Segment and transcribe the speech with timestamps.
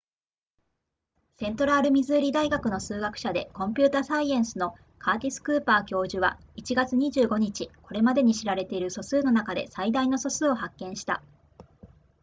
[1.37, 11.21] セントラルミズーリ大学の数学者でコンピュータサイエンスのカーティスクーパー教授は1月25日これまでに知られている素数の中で最大の素数を発見した